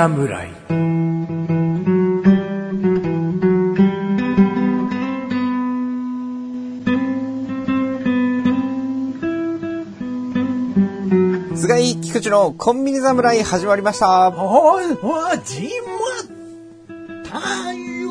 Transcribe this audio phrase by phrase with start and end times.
[0.00, 0.48] 侍
[11.54, 14.30] 菅井菊池のコンビニ侍始まりました。
[14.30, 18.10] おい、始まったよ。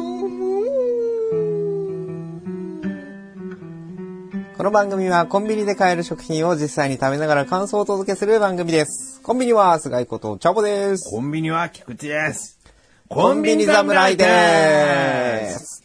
[4.56, 9.09] この番組はコンビニで買える食品を実際に食べながら感想をお届けする番組です。
[9.30, 11.08] コンビニは菅井ことチャボです。
[11.12, 12.60] コンビニは菊池です。
[13.10, 15.84] コンビニ侍です。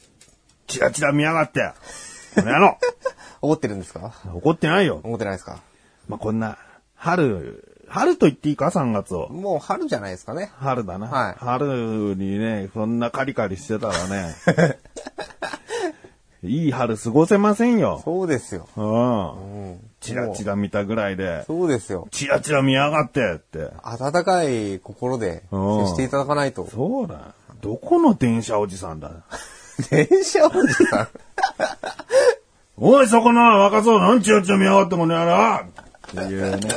[0.66, 1.60] チラチラ見やがって。
[2.36, 2.78] この野郎。
[3.42, 4.14] 怒ってるんですか？
[4.32, 4.98] 怒ってないよ。
[5.04, 5.58] 怒ってないですか？
[6.08, 6.56] まあ、こんな、
[6.94, 9.28] 春、春と言っていいか ?3 月を。
[9.28, 10.50] もう春じゃないですかね。
[10.58, 11.08] 春だな。
[11.08, 14.34] はい春にね、そんなカリカリしてたらね。
[16.48, 18.00] いい春過ごせませんよ。
[18.04, 18.68] そうですよ。
[18.76, 19.70] うん。
[19.70, 19.80] うん。
[20.00, 22.08] チラチラ見たぐらいで、そうですよ。
[22.10, 23.70] チラチラ見やがってって。
[23.82, 26.66] 温かい心で接していただかないと。
[26.70, 27.34] そうだ。
[27.62, 29.10] どこの電車おじさんだ？
[29.90, 31.08] 電車おじさん？
[32.76, 36.68] おい、そこの若そう、なんチラチラ見やがってこの野郎っていうね。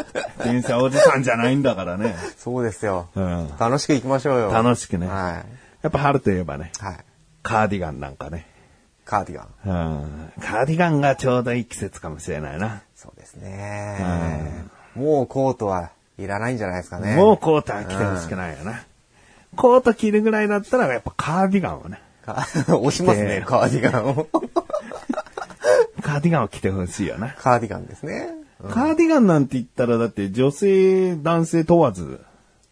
[0.44, 2.16] 電車おじさんじゃないんだからね。
[2.38, 3.10] そうですよ。
[3.16, 3.50] うん。
[3.60, 4.52] 楽しく行きましょうよ。
[4.52, 5.08] 楽しくね。
[5.08, 5.44] は
[5.82, 6.84] やっぱ春といえばね、い。
[6.86, 6.98] はい。
[7.44, 8.46] カーディガンなんかね。
[9.08, 9.48] カーディガン。
[9.66, 10.44] うん。
[10.44, 12.84] カーディガンがちょうどいい季節かもしれないな。
[12.94, 14.66] そうですね。
[14.96, 17.16] もうコートはいらないんじゃないですかね。
[17.16, 18.84] もうコートは着てほしくないよな。
[19.56, 22.02] コート着るぐらいだったらやっぱカーディガンをね。
[22.26, 24.28] か 押しますね、カーディガンを。
[26.04, 27.34] カーディガンを着てほしいよな。
[27.38, 28.30] カーディガンですね。
[28.70, 32.20] カーディガンなんて言ったらだって女性、男性問わず、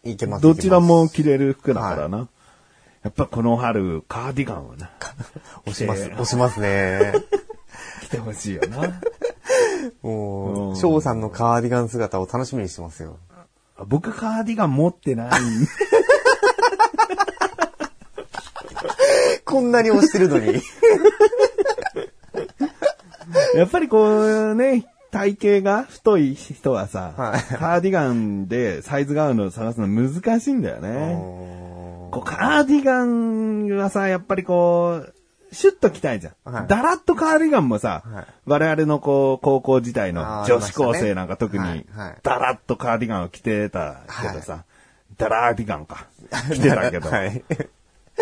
[0.04, 0.42] いけます。
[0.42, 2.28] どちらもい着れる服だからな。
[3.06, 4.90] やっぱこの春、カーディガンをな。
[5.64, 7.12] 押します、押しますね。
[8.02, 9.00] 着てほしいよな。
[10.02, 13.20] もう、うん翔さんのカーディガン姿を楽しみにしてますよ。
[13.86, 15.30] 僕カーディガン持ってない。
[19.44, 20.54] こんなに押してるのに。
[23.54, 31.75] やっぱりこうね、体型が太い人はさ、はいカーディガンでサイズが合うのを探すの難しいんだよね。
[32.16, 35.14] こうカーディガンはさ、やっぱりこう、
[35.52, 36.52] シュッと着たいじゃん。
[36.52, 44.64] はいだらっとカーディガンもさ、はい我々のこう、高校時代の女子高生なんか特にありましたねはいはい、だらっとカーディガンを着てたけどさ、
[45.18, 46.06] ダラーディガンか。
[46.52, 47.08] 着てたけど。
[47.10, 47.42] はい。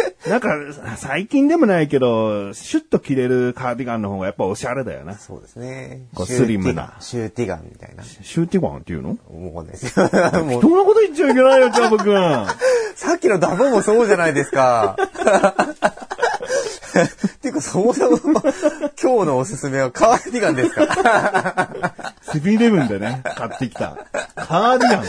[0.29, 0.55] なんか、
[0.97, 5.15] 最近でもないけど、シュッと着れるカーディガンの方がやっぱおしゃれだよな。
[5.19, 6.07] そうですね。
[6.15, 8.03] こうスリムなシューティガンみたいな。
[8.03, 9.17] シューティガンっていうの？
[9.31, 10.09] もうですよ。
[10.45, 12.15] もうそんなこと言っちゃいけないよ、ジャブ君。
[12.97, 14.97] さっきのダボもそうじゃないですか。
[14.99, 15.11] っ
[17.41, 21.71] ていうか、そもそも、今日のおすすめはカーディガンですか？
[22.23, 23.97] セブンイレブンでね、買ってきた。
[24.37, 25.05] カーディガン。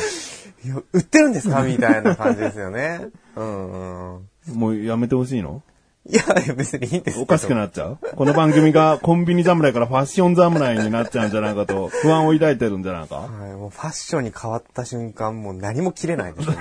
[0.94, 1.62] 売ってるんですか？
[1.62, 3.08] みたいな感じですよね。
[3.36, 4.22] うんうん。
[4.54, 5.62] もうやめてほしいの？
[6.08, 6.22] いや、
[6.56, 7.98] 別にいいんですけどおかしくなっちゃう？
[8.16, 13.16] この番組がコンビニ侍からファッション侍になっちゃうんじゃないかと不安を抱いてるんじゃないか？
[13.16, 16.56] はい、もうファッションに変わった瞬間、もう何も着れないですね。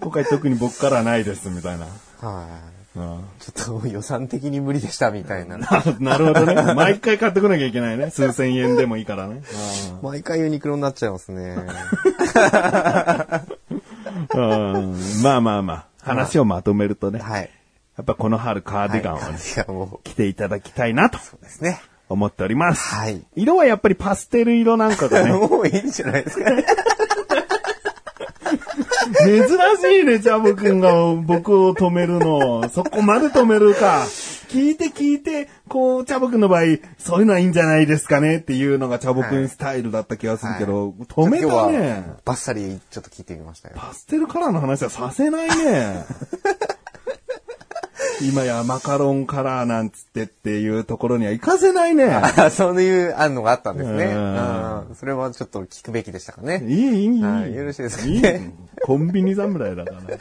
[0.00, 1.86] 今回特に僕からはないです、みたいな。
[2.20, 2.50] はい。
[2.98, 5.56] うんちょっと予算的に無理でしたみたいな。
[5.56, 5.68] な
[6.00, 6.74] なるほどね。
[6.74, 8.10] 毎回買ってこなきゃいけないね。
[8.10, 9.42] 数千円でもいいからね。
[10.02, 11.56] 毎回ユニクロになっちゃいますね。
[14.34, 15.86] まあまあまあ。
[16.02, 17.20] 話をまとめるとね。
[17.20, 17.50] はい。
[17.96, 19.36] やっぱこの春カーディガンをねはい。
[20.04, 21.80] 着ていただきたいなとそうですね。
[22.08, 22.94] 思っております。
[22.94, 23.22] はい。
[23.36, 26.64] 色はやっぱりパステル色なんかがね、 もういいんじゃないですかね。
[29.24, 32.68] 珍しいね、ジャブ君が僕を止めるの。
[32.70, 34.04] そこまで止めるか。
[34.48, 36.62] 聞いて聞いて、こう、チャボ君の場合、
[36.98, 42.04] そういうのはいいんじゃないですかねっていうのがチャボ君スタイルだった気がするけど、止めたね。
[42.24, 43.76] バッサリちょっと聞いてみましたよ。
[43.78, 46.04] パステルカラーの話はさせないね。
[48.22, 52.06] 今やマカロンカラーなんつってっていうところには行かせないね。
[52.12, 54.08] あ そういう案のがあったんですね。
[54.94, 56.62] それはちょっと聞くべきでしたかね。
[56.66, 57.22] いい、いい、いい。
[57.22, 58.50] はいよろしいですかねいい
[58.82, 60.00] コンビニ侍だから。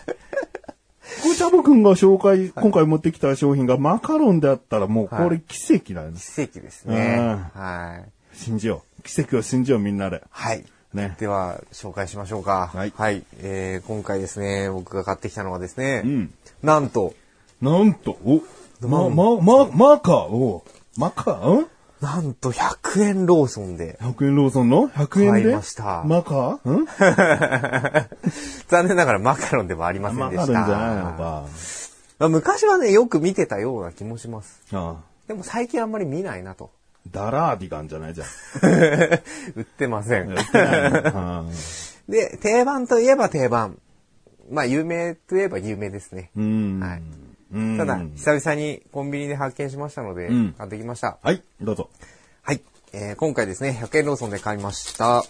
[1.23, 6.19] これ、チャボ君が紹介、今回持ってきた商品がマカロンであったらもうこれ奇跡だよね。
[6.19, 7.17] 奇跡ですね。
[7.19, 7.21] う
[7.57, 8.37] んはい。
[8.37, 9.01] 信じよう。
[9.03, 10.23] 奇跡を信じよう、みんなで。
[10.29, 10.63] はい。
[10.93, 11.15] ね。
[11.19, 12.71] では、紹介しましょうか。
[12.73, 12.93] はい
[13.41, 17.13] えー今回ですね、僕が買ってきたのはですね、うんなんと、
[17.61, 18.41] なんと、お、
[18.87, 20.63] ま、ま、ま、マカ、お、
[20.97, 21.67] マカ、ん？
[22.01, 23.97] なんと100円ローソンで。
[24.01, 25.41] 100円ローソンの ?100 円で？
[25.43, 26.85] 買いましたマカん？
[28.69, 30.53] 残念ながらマカロンではありませんマでした。
[30.53, 31.45] カロンじゃないのか。
[32.19, 34.61] まあ昔はね、よく見てたような気もします。
[34.71, 36.71] ああでも最近あんまり見ないなと。
[37.11, 38.13] ダラーディガンじゃない？
[38.13, 38.27] じゃん。
[39.59, 40.29] 売ってません。
[40.29, 41.43] 売ってないの ああ
[42.07, 43.77] で、定番といえば定番。
[44.49, 46.31] まあ、有名といえば有名ですね。
[46.35, 46.79] うん。
[46.79, 47.28] はいうん
[47.77, 51.17] ただ、久々にコンビニで発見しましたので、うん買ってきました。
[51.23, 51.89] はい、どうぞ。
[52.43, 52.61] はい。
[52.93, 55.23] えー今回ですね、100円ローソンで買いました。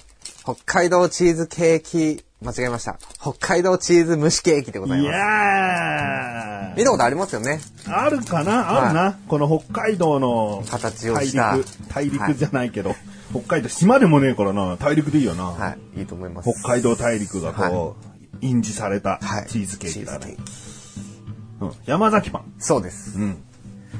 [0.43, 2.97] 北海道チーズケーキ、間違えました。
[3.21, 5.15] 北海道チーズ蒸しケーキでございいます。
[5.17, 7.59] や見たことありますよね。
[7.85, 8.85] ーあるかな？
[8.85, 12.95] あるな、この北海道の形を大した陸、大陸じゃないけど、
[13.31, 15.45] 北海道、島でもねえからな、大陸でいいよな。
[15.45, 15.99] はい。
[15.99, 16.49] いいと思います。
[16.59, 20.41] 北海道大陸がこう、印字されたはいチーズケーキだねチーズケ。
[20.41, 20.68] ーキ
[21.61, 22.53] うん山崎パン。
[22.59, 23.17] そうです。
[23.19, 23.37] うん。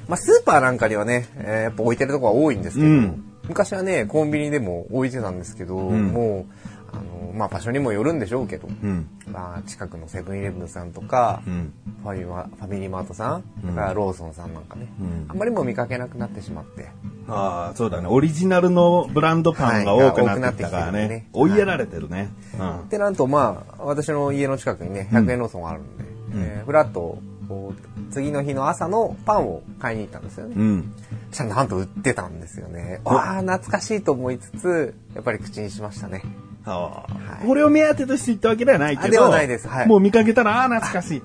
[0.07, 6.53] まあ、スーパーなんかにはね、えーやっぱ置いてるとこが多いんですけど、うん昔はね、コンビニでも置いてたんですけど、んもう、
[6.93, 9.07] あの、まあ、場所にもよるんでしょうけど、うん。
[9.31, 11.73] まあ、近くのセブンイレブンさんとか、うん。
[12.03, 16.89] ファミマファミリーマートさん、それからローソンさんなんかね、うんあんまりもう見かけなくなってしまって、
[17.27, 18.07] ああ、そうだね。
[18.07, 21.27] オリジナルのブランドパンが多くなってきたからはいねね。
[21.33, 22.29] 追いやられてるね。
[22.59, 22.89] うん。
[22.89, 26.05] で、なんとまあ、私の家の近くにね、100円ローソンがあるんで、
[26.35, 27.17] えーフラッと、
[27.49, 30.53] こう次の日の朝のパンを買いに行ったんですよね。
[30.55, 30.93] うん。
[31.31, 33.01] そしたらなんと売ってたんですよね。
[33.03, 36.21] ああ、懐かしいと思いつつ、やっぱり口にしましたね。
[36.65, 37.07] ああは
[37.43, 39.07] いこれを目当てとして言ったわけではないけど。
[39.07, 41.23] あではないですはいもう見かけたら、ああ、懐かしい。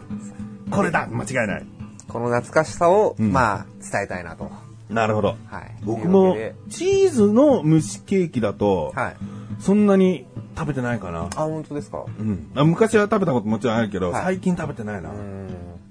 [0.70, 1.66] これだ間違いない。
[2.08, 4.50] この懐かしさを、うんまあ、伝えたいなと。
[4.88, 5.36] なるほど。
[5.46, 5.74] はい。
[5.82, 6.36] 僕も
[6.70, 9.16] チーズの蒸しケーキだと、はい。
[9.60, 10.26] そんなに
[10.56, 11.24] 食べてないかな。
[11.24, 12.04] あ、本当ですか？
[12.18, 12.50] うん。
[12.54, 15.12] あ昔は食べたこともちろんあるけど、はい最近食べてないなう。
[15.12, 15.48] ん。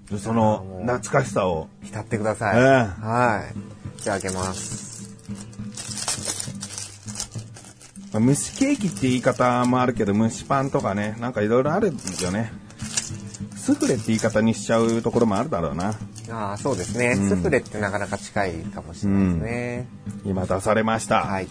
[0.10, 1.68] でその懐かしさを。
[1.84, 2.58] 浸ってください。
[2.58, 3.46] ええは
[3.98, 4.02] い。
[4.02, 5.16] じゃあ開けます。
[8.12, 12.52] まあ蒸しケーキって言い方もあるけど、蒸しパンとかね、なんかいろいろあるんよね。
[13.56, 15.96] スフレって言い方にしちゃうところもあるだろうな。
[16.30, 17.16] ああ、そうですね。
[17.16, 19.88] スフレってなかなか近いかもしれないですね。
[20.26, 21.22] 今出されました。
[21.22, 21.48] はい。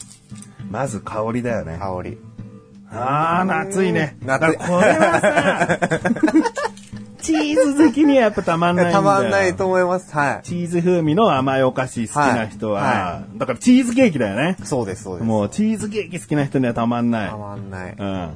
[0.70, 1.78] まず香りだよね。
[1.78, 2.19] 香り。
[2.90, 4.19] ああ、夏いね。
[4.20, 5.78] 夏だからこれはさ、
[7.22, 8.96] チーズ好きにはやっぱたまんないんだよ。
[8.98, 10.12] たまんないと思います。
[10.12, 10.46] はい。
[10.46, 14.56] チーズ風味の甘いお菓子好きな人は、はいはだからチーズケーキだよね。
[14.64, 15.26] そうです、そうです。
[15.26, 17.30] もうチーズケーキ好きな人にはたまんない。
[17.30, 17.94] たまんない。
[17.96, 18.30] うん。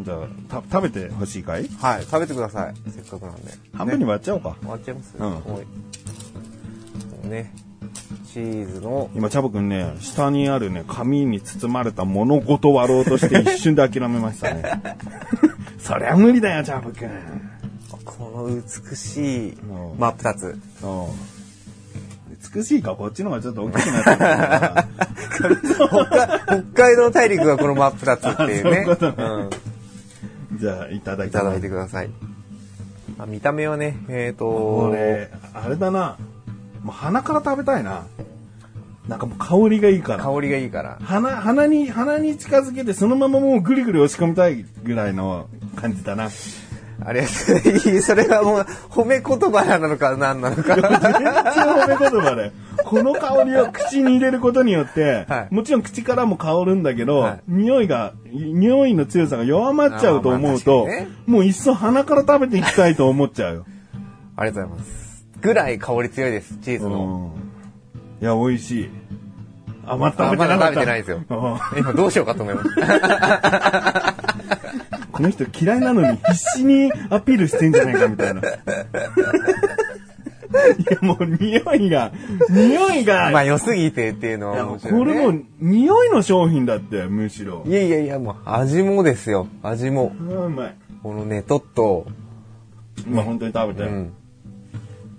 [0.00, 0.14] じゃ
[0.50, 1.68] あ、た食べてほしいかい？
[1.80, 2.02] はい。
[2.04, 2.74] 食べてください。
[2.90, 3.52] せっかくなんで。
[3.74, 4.56] 半分にね割っちゃおうか。
[4.60, 7.52] 終わっちゃいますうんおいね。
[8.32, 14.64] チーズの、今、チャボくんね、下にあるね、紙に包まれた物ごと割ろうとして一瞬で諦めましたね。
[15.78, 17.10] そりゃ無理だよ、チャボくん。
[18.04, 20.56] この美しいうん真っ二つ。
[22.54, 24.86] 美しいか、こっちの方がちょっと大きくなってるな。
[26.74, 28.96] 北海道大陸がこの真っ二つっていうね。
[28.98, 29.50] そうん。
[30.58, 32.10] じゃあ、いただきいただいてください。
[33.18, 36.16] あ見た目はね、えっ、とこれ、あれだな。
[36.82, 38.04] もう鼻から食べたいな。
[39.08, 40.24] なんかもう香りがいいから。
[40.24, 40.98] 香りがいいから。
[41.02, 45.46] 鼻、鼻に、鼻に近づけてそのままもうぐりぐり押し込みたいぐらいの
[45.76, 46.30] 感じだな。
[47.04, 50.74] あれ、それがもう褒め言葉なのか何なのか。
[50.74, 52.52] 全然褒め言葉で。
[52.84, 63.66] この香りを口に入れることによって、はいもちろん口からも香るんだけど、はい匂いが、匂いの強さが弱まっちゃうと思うと、ねもういっそ鼻から食べていきたいと思っちゃうよ。
[64.36, 65.26] ありがとうございます。
[65.42, 67.34] ぐらい香り強いです、チーズの。
[67.36, 68.24] うん。
[68.24, 68.90] いや、美味しい。
[69.86, 70.58] あ、まだ食べてなかった。
[70.58, 74.14] あまだ食べてないですようん今どうしようかと思いました。
[75.14, 78.40] この人嫌いなのに必死にアピールしてんじゃないかみたいな。
[78.40, 78.44] い
[80.90, 82.12] や、もう匂いが、
[82.50, 84.78] 匂いが、まあ良すぎてっていうのいやは。
[84.78, 87.64] これもう匂いの商品だって、むしろ。
[87.66, 89.46] いやいやいや、もう味もですよ。
[89.62, 90.12] 味も。
[90.18, 90.76] うまい。
[91.02, 92.06] このね、とっと、
[93.06, 93.88] まあ本当に食べて。
[93.88, 94.12] うん。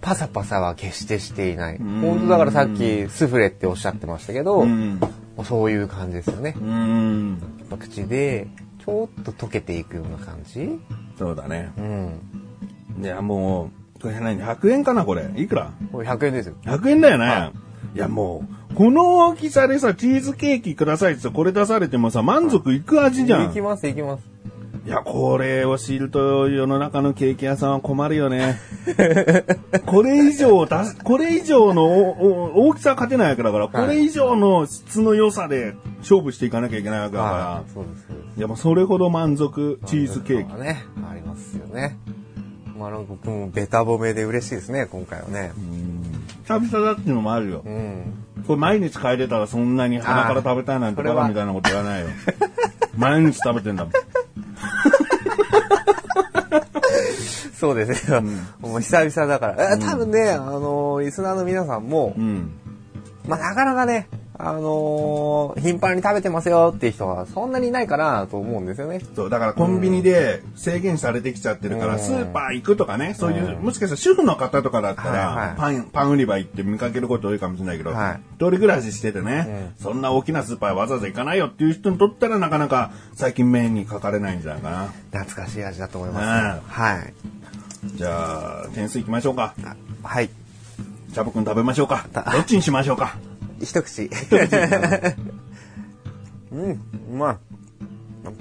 [0.02, 1.82] パサパサは決してしていない。
[1.82, 5.00] ん本当だからさっきスフレっておっしゃってましたけど、うん。
[5.44, 6.56] そういう感じですよね。
[6.58, 7.42] うん。
[7.80, 8.48] 口で、
[8.86, 10.80] ちょっと溶けていくような感じ？
[11.18, 11.72] そうだね。
[11.78, 13.04] うん。
[13.04, 15.30] いや、もう、これ何 ?100 円かなこれ。
[15.36, 15.72] いくら？
[15.92, 16.56] これ100円ですよ。
[16.64, 17.52] 100円だよね。、は
[17.96, 23.52] いや、もう、この大きさでさ、チーズケーキくださいってさこれ出されてもさ、満足いく味じゃん。
[23.52, 24.35] いきます、いきます。
[24.86, 28.60] いや、これを知ると世の中のケーキ屋さんは困るよね。
[29.88, 31.86] これ以上出す、これ以上の
[32.54, 38.06] 大きさは勝てないわけだから、これ以上の質の良さで勝負していかなきゃいけないわけだからは、い、そうです。
[38.38, 40.52] いや、もうそれほど満足チーズケーキ。
[40.52, 41.98] がね、ありますよね。
[42.78, 45.52] まあ、なんか僕もベタ褒めで嬉しいですね、今回はね。
[46.44, 47.70] 久々だっていうのもあるよう。
[47.70, 48.14] ん。
[48.46, 52.08] これ毎日帰れたらそんなに鼻から食べたいなんてバカみたいなこと言わないよ。
[52.96, 53.94] 毎日食べてんだもん。
[57.60, 58.22] そうですね。
[58.60, 59.74] もう久々だから。
[59.74, 62.52] え多分ね、あの、リスナーの皆さんも、うん。
[63.28, 69.00] まあ、なかなかね、あのー頻繁に食べてますよっていう人はそんなにいないかなと思うんですよね。
[69.16, 84.88] そう、だからコンビニで制限されてきちゃってるから、うんスーパー行くとかね、そういう、もしかしたら主婦の方とかだったら、パン、パン売り場行って見かけること多いかもしれないけど、はい一人暮らししててね、そんな大きなスーパーわざわざ行かないよっていう人にとったらなかなか最近目にかかれないんじゃないかな。
[85.12, 86.56] 懐かしい味だと思います。
[86.58, 87.14] ねはい。
[87.96, 89.54] じゃあ、点数行きましょうか。
[89.64, 90.30] あはい。
[91.14, 92.06] チャボくん食べましょうか。
[92.12, 93.16] たどっちにしましょうか。
[93.62, 94.10] 一口。
[96.52, 96.80] うん、う
[97.18, 97.38] まい。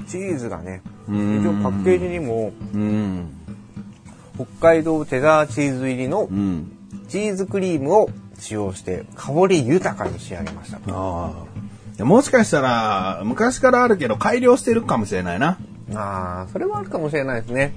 [0.06, 3.26] チーズがね、ん一応パッケージにも、うん。
[4.37, 6.71] 北海道チェダーチーズ入りのうん。
[7.09, 10.78] チーズクリームを使用して、香り豊かに仕上げました。
[10.88, 11.33] あ
[12.00, 15.59] もしかしたら、昔からあるけど改良してるかもしれないな。
[15.94, 17.73] ああ、それはあるかもしれないですね。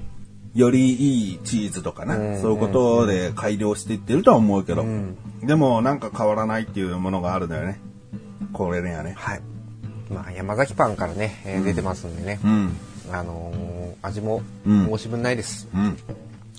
[0.58, 7.80] よりいいチーズとかね、うんそういうことで改良していってるとは思うけど、んでもなんか変わらないっていうものがあるんだよね。
[8.52, 9.14] これにはね。
[9.16, 9.40] はい。
[10.10, 12.40] まあ、山崎パンからね、えー出てますんでね。
[12.44, 12.76] うん。
[13.12, 15.68] あのー味もうん申し分ないです。
[15.74, 15.96] うん。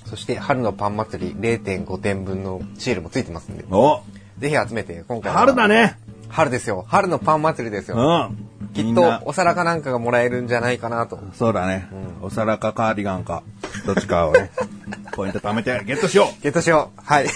[0.05, 4.01] そして、春のパン祭り0.5点分のシールもついてますんで、お
[4.39, 5.97] ぜひ集めて、今回は春だね
[6.29, 6.85] 春ですよ。
[6.87, 8.23] 春のパン祭りですうよ。
[8.25, 8.37] ん。
[8.73, 11.19] きっとお皿かなんかがもらえるんじゃないかなと。
[11.33, 11.87] そうだね、
[12.21, 13.43] お皿かカーディガンか、
[13.85, 14.51] どっちかをね、
[15.13, 17.01] ポイント貯めてゲットしよゲットしよう。
[17.03, 17.27] はい。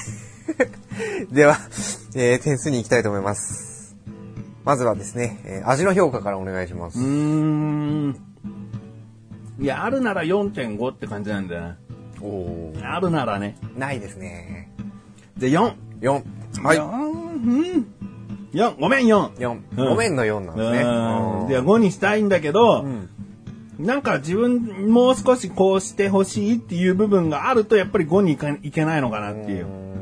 [1.32, 1.58] では、
[2.16, 3.96] えー点数に行きたいと思います。
[4.64, 7.00] まずはですね、えー味の評価からお願いします。
[7.00, 7.02] う。
[7.04, 8.16] ん。
[9.60, 11.76] いや、あるなら4.5って感じなんだよね。
[12.22, 13.58] おーあるならね。
[13.76, 14.70] ないですね。
[15.38, 15.74] で、4。
[16.04, 16.24] 4。
[16.64, 16.78] はい。
[16.78, 17.88] 4、うん。
[18.54, 19.34] 4、ごめん、4。
[19.36, 19.52] 4。
[19.78, 20.82] うんごめんの4なんですね。
[20.82, 21.48] うん。
[21.48, 23.10] で、うん5にしたいんだけど、うん
[23.80, 29.66] なんか自分もう少しこうしてほしいっていう部分があるとやっぱり5にいかいけないのかなっていう。
[29.66, 29.94] うん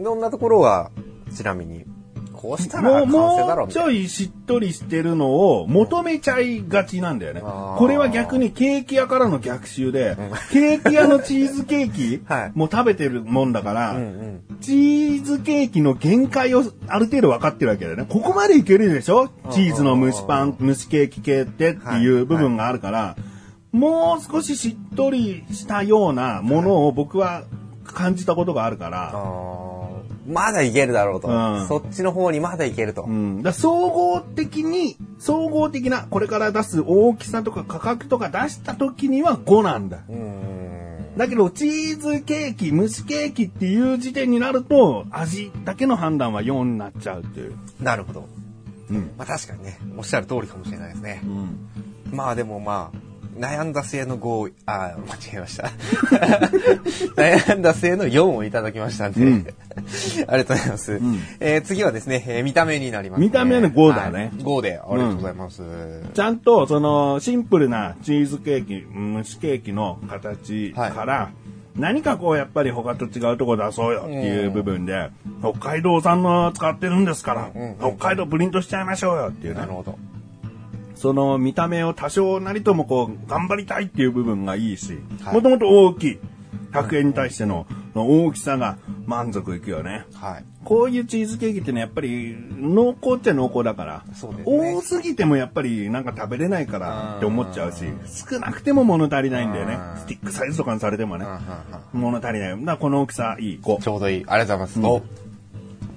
[0.00, 0.92] どんなところは、
[1.34, 1.84] ちなみに、
[2.32, 7.40] こうしたらもう、完成だろもうちょいいしっとりしてるのを求めちゃいがちなんだよね。
[7.44, 10.16] あーこれは逆にケーキ屋からの逆襲で、
[10.52, 13.98] ケーキ屋のチーズケーキ はいも食べてるもんだから、な。
[13.98, 14.40] うんうん。
[14.60, 18.06] チーズケーキの限界をある程度分かってるわけだよね。
[18.08, 19.28] ここまでいけるでしょ？
[19.50, 23.16] チーズの蒸しパン、蒸しケーキ系ってっていう部分があるから、
[23.72, 27.44] もう少ししっとりしたようなものを僕は
[27.84, 29.12] 感じたことがあるから、
[30.26, 31.66] まだいけるだろうと、うん。
[31.68, 33.04] そっちの方にまだいけると。
[33.04, 40.00] うん、だ総合的に、総合的な、これから出す大きさとか価格とか出した時には5なんだ。
[40.08, 40.87] うん。
[41.18, 47.58] だけど、チーズケーキ、蒸しケーキっていう時点になると、味だけの判断は4になっちゃうっていう。
[47.80, 48.28] なるほど。
[48.88, 49.10] うん。
[49.18, 51.26] まあ確かにね、おっしゃる通りかもしれないですねう。
[51.26, 52.16] ん。
[52.16, 53.07] まあでもまあ、
[53.38, 55.70] 悩んだ末の5、あー、間違えました。
[57.16, 59.46] 悩んだ末の4をいただきましたんで、うん
[60.26, 60.94] ありがとうございます。
[60.94, 63.26] んえー次はですね、えー見た目になります、ね。
[63.26, 65.62] 見た目の5だねはい5で、ありがとうございます。
[66.14, 71.30] ちゃんと、その、シンプルなチーズケーキ、蒸しケーキの形から、
[71.76, 79.72] 何かこう、やっぱり他と違うとこ出そうよっていう部分で、北海道産の使ってるんですから、うん北海道プリントしちゃいましょうよっていうねなる。
[79.72, 79.96] ほど。
[80.98, 86.18] その見た目を多少なりともこう、頑張りたいっていう部分がいいし、はいもともと大きい。
[86.72, 88.76] 100円に対しての大きさが
[89.06, 90.04] 満足いくよね。
[90.12, 90.44] はい。
[90.64, 100.00] こういうチーズケーキってね、やっぱり濃厚っちゃ濃厚だから、そうですね多すぎてもやっぱりなんか食べれないからって思っちゃうし、少なくても物足りないんだよねうん。
[100.00, 102.50] スティックサイズとかにされてもねうん、うんうん物足りない。
[102.50, 103.60] だからこの大きさいい。
[103.62, 103.80] 5。
[103.80, 104.24] ちょうどいい。
[104.26, 105.04] ありがとうございます。
[105.04, 105.28] お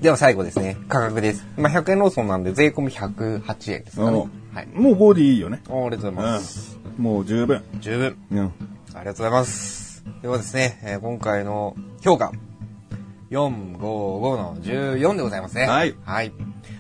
[0.02, 1.46] では最後ですね、価格です。
[1.58, 4.28] まあ、100円ローソンなんで税込み108円ですかね。
[4.54, 4.68] はい。
[4.68, 5.62] もう5でいいよね。
[5.70, 6.80] おありがとうございうんます。。
[6.98, 7.64] もう十分。
[7.80, 8.18] 十分。
[8.32, 8.54] うん。
[8.94, 10.04] ありがとうございます。
[10.22, 12.32] ではですね、えー今回の評価、
[13.30, 13.80] 4、5、5
[14.38, 15.68] の14でございますね。
[15.68, 16.34] はいはい。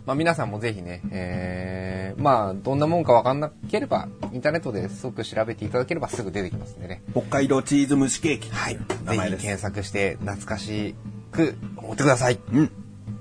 [0.06, 7.04] まあ皆さんもぜひね、えー、まあどんなもんかわかんなければ、インターネットで即調べていただければすぐ出てきますんでね。
[7.14, 8.50] 北海道チーズ蒸しケーキ。
[8.50, 8.76] はい。
[8.76, 10.96] ぜひ検索して懐かし
[11.32, 12.40] く思ってください。
[12.52, 12.72] うん。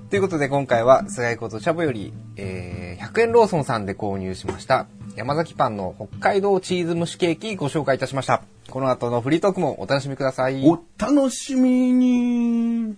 [0.09, 4.87] ということで今回は菅井ことチャボより、えー、100円ローソンさんで購入しました
[5.17, 8.43] 山崎パンの北海道チーズ蒸しケーキご紹介いたしました。
[8.69, 10.65] この後のフリートークもお楽しみください。
[10.65, 12.95] お楽しみに。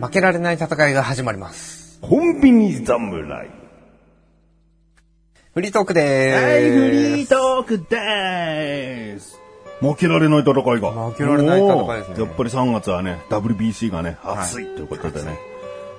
[0.00, 2.00] 負けられない戦いが始まります。
[2.02, 3.50] コンビニ侍。
[5.54, 6.44] フリートークでーす。
[6.44, 9.43] はい、フリートークでーす。
[9.92, 10.90] 負けられない戦いが。
[11.10, 15.38] 負けられない戦いですねやっぱり3月はね、WBC がね、熱いということでね。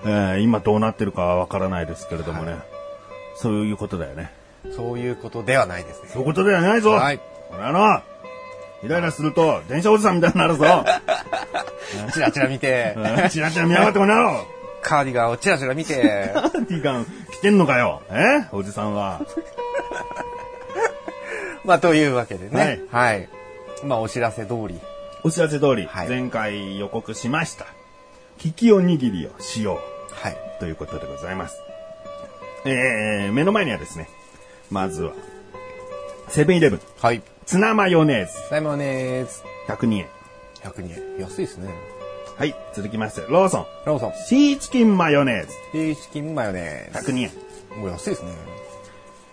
[0.05, 2.57] えー今どうなってるかはわからないですけれどもね。
[3.35, 4.31] そういうことだよね。
[4.75, 6.09] そういうことではないですね。
[6.09, 6.91] そういうことではないぞ。
[6.91, 7.17] はい。
[7.17, 7.23] こ
[7.57, 8.03] れはな、
[8.83, 10.65] イライラすると、電車おじさんみたいになるぞ。
[12.13, 14.45] チラチラ見て、うんチラチラ見やがってこの野郎。
[14.81, 18.01] カーディガンをチラチラ見て、カーディガン着てんのかよ。
[18.11, 18.45] え？
[18.51, 19.21] おじさんは。
[21.65, 22.81] まあ、というわけでね。
[22.91, 23.27] はい。
[23.85, 24.79] まあ、お知らせ通り。
[25.23, 27.67] お知らせ通り、はい前回予告しました。
[28.43, 29.79] 利きおにぎりをしよ
[30.11, 30.33] はい。
[30.33, 31.61] うということでございます。
[32.65, 34.09] えー、目の前にはですね、
[34.71, 35.13] まずは、
[36.29, 37.21] セブンイレブン、はい。
[37.45, 39.43] ツナマヨネーズ、サイモネーズ。
[39.67, 40.07] 102円。
[40.63, 41.21] 102円。
[41.21, 41.69] 安いですね。
[42.37, 44.13] はい、続きまして、ローソン、ローソン。
[44.27, 47.11] シーチキンマヨネーズ、シーチキンマヨネーズ。
[47.11, 47.31] 102円。
[47.79, 48.31] もう安いですね。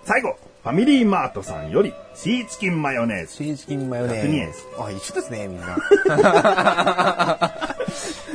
[0.05, 3.33] 最後、ファミリーマートさんより、シーチキンマヨネーズ。
[3.33, 4.29] シーチキンマヨネーズ。
[4.29, 5.77] 102円ですあ、一緒ですね、みんな。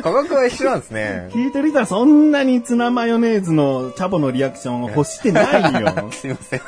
[0.03, 1.29] 価格は一緒なんですね。
[1.31, 5.93] 聞いてる人はそんなにツナマヨネーズのチャボのリアクションを欲してないよ。
[6.11, 6.61] すいません。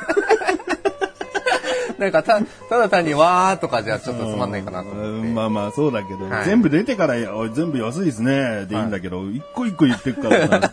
[1.98, 2.40] なんかた、
[2.70, 5.10] ただ単にわーとかじゃちょっとつまんないかなと思って。
[5.10, 7.16] うんまあまあそうだけど、はい全部出てから、
[7.50, 10.72] 全部安いですね、でいいんだけど、一個一個言ってくからさ。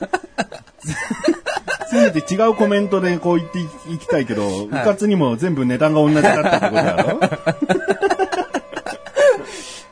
[1.90, 3.60] せめて違うコメントでこう言って
[3.92, 7.20] いきたいけど、うかつにも全部値段が同じだったってことだろ？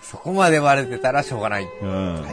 [0.02, 1.68] そこまで割れてたらしょうがない。
[1.82, 2.24] うん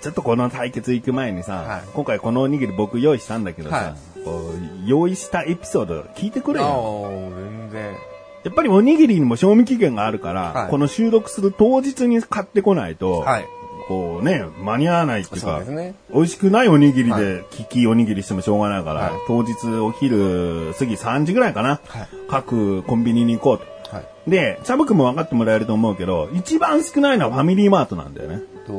[0.00, 7.92] ちょっとこの対決行く前にさ、はい今回このおにぎり僕用意したんだけどさ、はこう用意したエピソード聞いてくれよ。、全然。
[8.42, 13.46] やっぱりおにぎりにも賞味期限があるから、はいこの収録する当日に買ってこないと、はい。
[13.90, 15.96] こうね、間に合わないっていうか、そうね。
[16.14, 23.96] 美味しくないおにぎりはで、キキおにぎりしてもしょうがないから、はい当日お昼過ぎ3時ぐらいかな、はい各コンビニに行こうと。
[23.96, 24.30] はい。
[24.30, 28.42] で、チャブくんも分かってもらえると思うけど、一番少ないのはファミリーマートなんだよね。
[28.68, 28.72] と、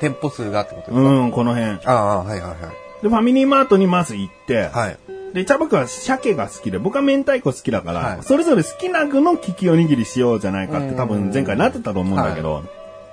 [0.00, 1.08] 店舗数がってことですか？
[1.08, 1.78] うん、この辺。
[1.84, 3.02] ああ、はいはいはい。
[3.04, 4.98] で、ファミリーマートにまず行って、はい。
[5.32, 12.64] で、チャブくんは鮭が好きで、僕は明太子好きだから、はいそれぞれ好きな具のキキおにぎりしようじゃないかって多分前回なってたと思うんだけど、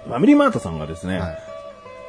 [0.06, 1.40] ファミリーマートさんがですね、はい。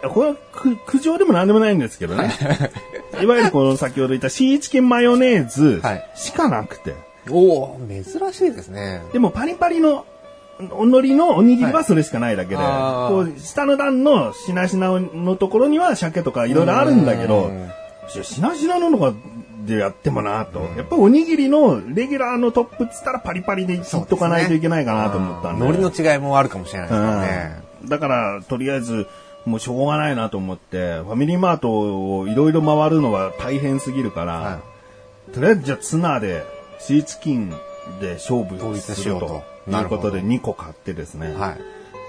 [0.09, 2.31] これは苦苦情でもなんでもないんですけどね。
[3.23, 6.95] いわゆるこの先ほど言ったシーチキンマヨネーズはいしかなくて。
[7.31, 9.03] おお珍しいですね。
[9.13, 10.05] でもパリパリの
[10.73, 17.71] おのりのおにぎりはそれしかないだけで、あーこう下の段のしなしなのところには鮭とかいろいろあるんだけどうん、
[18.25, 19.15] しなしなのとか
[19.67, 20.61] でやってもなと。
[20.77, 25.65] やっぱおにぎりのレギュラーのトップっつったらパリパリでいっとかないといけないかなと思ったんで。
[25.65, 27.64] 海苔の違いもあるかもしれないですからね。
[27.85, 29.07] うんだから、とりあえず、
[29.47, 34.61] もうしょうがないなと思って、ファミリーマートをいろいろ回るのは大変すぎるから、は
[35.33, 36.45] とりあえずじゃあツナで、
[36.79, 37.51] シーチキン
[38.01, 39.33] で勝負すしようとる
[39.67, 41.35] とないうことで2個買ってですね。
[41.35, 41.57] は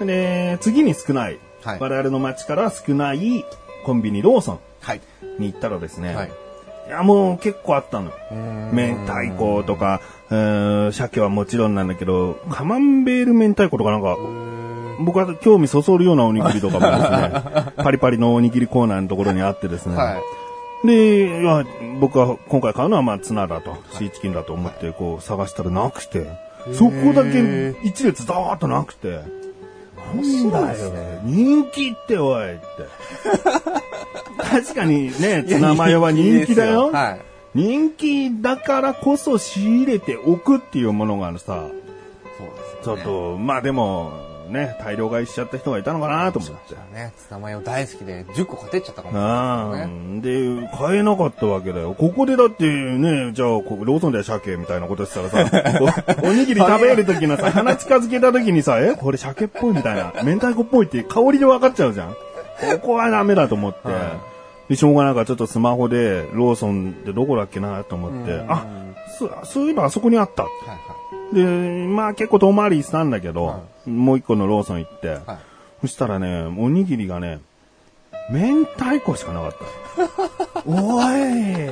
[0.00, 0.06] い。
[0.06, 3.44] で、次に少ない、はい我々の街から少ない
[3.84, 5.00] コンビニローソンはい。
[5.38, 6.30] に行ったらですね、はい。
[6.88, 8.12] いやもう結構あったの。
[8.72, 14.16] 明太子とか、えー鮭はもちろんなんだけど、カマンベール明太子とかなんか、
[15.00, 19.96] 僕は興味そそるようなおにぎりとかもですね、 パリパリのおにぎりコーナーのところにあってですね。
[19.96, 20.18] は
[20.84, 20.86] い。
[20.86, 21.64] で、いや、
[22.00, 26.26] 僕は今回買うのはまあツナだと、シーチキンだと思ってこう探したらなくて、
[26.72, 29.20] そこだけ一列ダーッとなくて、
[30.14, 30.92] なんだよ、
[31.24, 32.62] 人気っておいって。
[34.50, 36.90] 確かにね、ツナマヨは人気だよ。
[36.92, 37.20] はい。
[37.54, 41.68] 人気だからこそ仕入れておくっていうものがさ、
[42.38, 44.12] そうですちょっと、まあでも、
[44.48, 46.74] ね、大量買いしちゃった人がいたのかなと思って。
[46.94, 47.12] ね。
[47.16, 49.18] ツナマヨ大好きで10個買ってっちゃったかも。
[49.18, 49.86] ああ、
[50.20, 51.94] で、買えなかったわけだよ。
[51.94, 55.50] ここでだってね、じゃあ、ローソンで鮭みたいなことしたらさ、
[56.22, 62.10] おおにぎり食べるときのさ、鼻近づけたときにさ、え、これ鮭っぽいみたいな、明太子っぽいって香りで分かっちゃうじゃん。
[62.10, 63.78] ここはダメだと思って、
[64.68, 68.64] で、しょうがないからちょっとスマホで、ローソンってどこだっけなと思って、あ、
[69.18, 70.42] そそういえばあそこにあった。
[70.42, 70.95] はいは
[71.32, 75.20] で、まあ結構遠回りしたんだけど、もう一個のローソン行って、はい
[75.80, 77.38] そしたらね、おにぎりがね、
[78.30, 80.62] 明太子しかなかった。
[80.66, 81.70] おい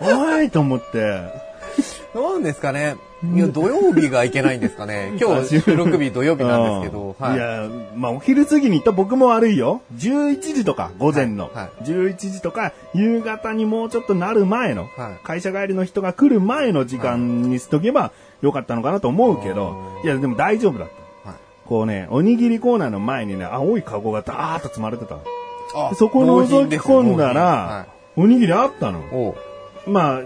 [0.00, 0.98] おいと思って、
[2.14, 2.18] い。
[2.18, 2.96] なんですかね。
[3.34, 5.14] いや、土曜日がいけないんですかね。
[5.20, 7.16] 今日収録日土曜日なんですけど。
[7.18, 9.80] うんいや、まあお昼過ぎに行った僕も悪いよ。
[9.96, 11.44] 11時とか、午前の。
[11.44, 20.88] はいは11時とか、夕方にもうちょっとなる前の、はい会社帰りの人が来る前の時間にしとけばよかったのかなと思うけど、いや、でも大丈夫だっ
[21.24, 21.30] た。
[21.30, 25.22] はいこうね、おにぎりコーナーの前にね、青いカゴがダーッと積まれてたの。
[25.74, 29.02] あそこを覗き込んだはら、おにぎりあったのい。。
[29.12, 30.20] おうまあ、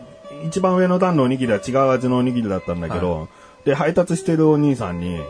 [0.46, 3.28] 一番上の段のおにぎりは違う味のおにぎりだったんだけど、
[3.64, 5.20] で、配達してるお兄さんに、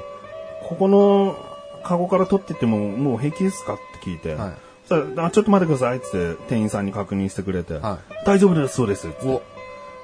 [0.69, 1.37] ここの
[1.85, 4.55] カゴから取ってってももう平気ですかって聞いて、はい
[4.89, 9.09] そしたらあちょっと待ってくださいって言って店員さんに確認してくれて、は大丈夫です、そうです。
[9.25, 9.43] お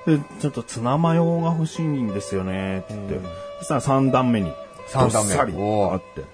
[0.07, 3.25] で、ちょっとツナマヨが欲しいんですよねって言って、うん
[3.59, 4.53] そしたら3段目に、
[4.88, 6.25] 三段目どっさりおーあって。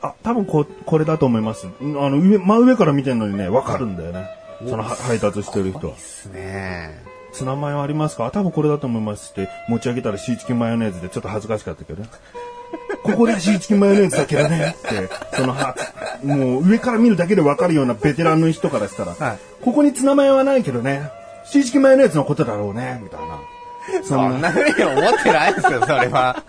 [0.00, 1.68] あ、多分こ、これだと思います。
[1.80, 4.26] うんあの、上、真上から見てるのにね、わかるんだよね。
[4.66, 5.98] そのは配達してる人はで。
[6.00, 7.02] すね。
[7.32, 8.30] ツナマヨありますか？
[8.30, 12.08] 多分これだと思いますって持ち上げたらシーチキンマヨネーズでちょっと恥ずかしかったけどね。
[13.04, 15.76] ここではシーチキンマヨネーズだけどねって、そのは、
[16.24, 21.10] もう上から見るだけでわかるようなベテランの人からしたら、はいここにツナマヨはないけどね、
[21.50, 23.40] シーチキンマヨネーズのことだろうね、みたいな。
[24.02, 26.42] そそんな、んな風に思ってないですよ、それは。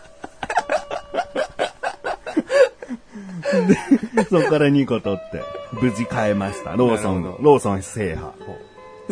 [4.30, 6.72] そこから2個取って、無事買えました。
[6.72, 8.34] ローソンローソン制覇。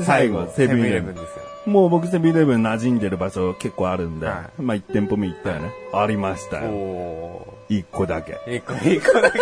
[0.04, 1.30] 最後セブンイレブンですよ。
[1.66, 5.72] もう僕セブンイレブン馴染んでる場所結構あるんで、はまあ1店舗目行ったよね。
[5.94, 6.70] ありましたよ。
[6.70, 8.34] お1個だけ。
[8.46, 8.58] ー。
[8.58, 9.40] 一個、一個だけ。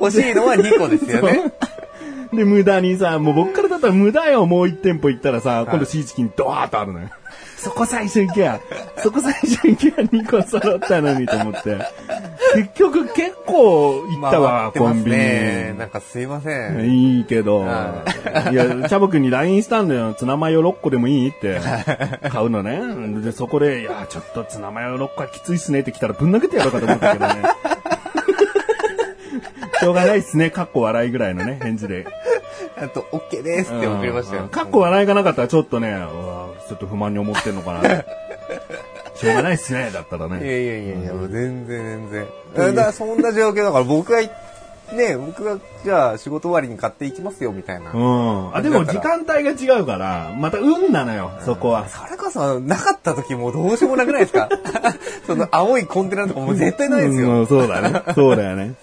[0.00, 1.52] 欲しいのは2個ですよね。
[2.36, 7.08] で、無駄にさ、もう僕からだったら無駄よ、もう一店舗行ったらさ、今度シーチキンドワーッとあるのよ。
[7.56, 8.60] そこ最初行けや。
[8.98, 11.78] そこ最初行けや、2個揃ったのにと思って。
[12.54, 15.70] 結局結構行ったわ、コンビね。
[15.72, 15.78] ニ。
[15.78, 16.90] なんかすいません。
[16.90, 18.04] いいけど、は
[18.50, 20.14] いや、チャボくんに LINE したんだよ。
[20.14, 21.60] ツナマヨ6個でもいいって。
[22.30, 22.80] 買うのね。
[23.22, 27.34] で、そこで、いや、ちょっとツナマヨ6個はきついっすねって来たらぶん投げてやろうかと思ったけどね。
[29.84, 32.06] しょうがないっすね、 かっこ笑いぐらいのね、返事で。
[32.76, 34.48] あと、OK ですって送りましたよ。
[34.50, 35.92] かっこ笑いがなかったらちょっとね、う
[36.26, 37.82] わちょっと不満に思ってんのかな。
[39.16, 40.46] しょうがないっすね、だったらいやね。
[40.46, 42.74] いやいやいや、もう全然全然。
[42.74, 44.20] だからそんな状況だから僕が、
[44.92, 47.92] ね、僕がじゃあ仕事終わりに買っていきますよみたいな。
[47.92, 48.56] うん。
[48.56, 51.88] あ、でも時間帯が違うから、また運なのよ、そこは。
[51.88, 54.48] それこそなかった時もうどうしようもなくないですか？
[55.26, 57.28] その青いコンテナとかもう絶対ないですよ。
[57.30, 58.02] うん、そうだね。
[58.14, 58.74] そうだよね。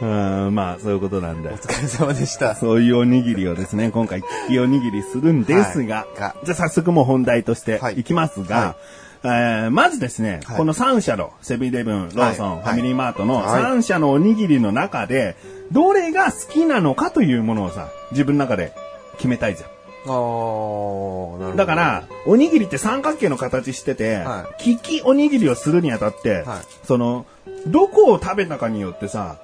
[0.00, 0.04] う
[0.50, 1.50] ん、まあ、そういうことなんで。
[1.50, 1.52] お。
[1.56, 2.56] 疲れ様でした。
[2.56, 6.20] そういうおにぎりをですね、今回、利きおにぎりするんですが、はい。
[6.20, 8.00] がじゃあ早速もう本題としてはい。
[8.00, 8.76] いきますが、は
[9.24, 10.56] えーまずですね、はい。
[10.58, 12.62] この3社のセブンイレブン、ローソン、はい。
[12.62, 13.62] ファミリーマートのはい。
[13.62, 15.36] 3社のおにぎりの中で、
[15.72, 18.74] どれが好きなのかというものをさ、自分の中で
[19.16, 19.70] 決めたいじゃん。
[19.70, 21.56] あー、なるほど。
[21.56, 26.58] だから、おにぎりって三角形の形してて、は利きおにぎりをするにあたって、はい。
[26.86, 27.24] その、
[27.66, 29.36] どこを食べたかによってさ、